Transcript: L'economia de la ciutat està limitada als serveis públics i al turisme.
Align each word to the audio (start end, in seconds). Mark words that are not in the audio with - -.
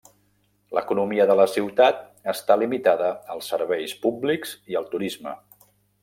L'economia 0.75 1.27
de 1.31 1.33
la 1.39 1.45
ciutat 1.55 1.99
està 2.33 2.57
limitada 2.61 3.09
als 3.35 3.51
serveis 3.53 3.93
públics 4.07 4.55
i 4.73 4.79
al 4.81 4.89
turisme. 4.95 5.35